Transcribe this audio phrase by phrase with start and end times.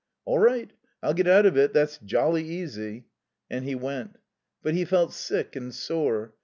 [0.25, 0.73] "All right.
[1.03, 1.73] I'll get out of it.
[1.73, 3.05] That's jolly easy."
[3.51, 4.17] And he went.
[4.63, 6.33] But he felt sick and sore.